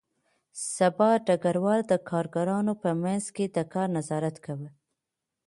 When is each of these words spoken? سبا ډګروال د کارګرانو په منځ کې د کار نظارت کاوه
سبا 0.75 1.11
ډګروال 1.25 1.81
د 1.91 1.93
کارګرانو 2.09 2.73
په 2.83 2.89
منځ 3.03 3.25
کې 3.35 3.45
د 3.55 3.57
کار 3.73 3.87
نظارت 3.97 4.35
کاوه 4.45 4.69